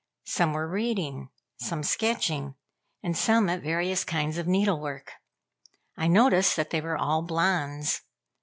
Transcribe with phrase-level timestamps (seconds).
[0.25, 1.29] Some were reading,
[1.59, 2.55] some sketching,
[3.03, 5.11] and some at various kinds of needlework.
[5.95, 8.01] I noticed that they were all blondes.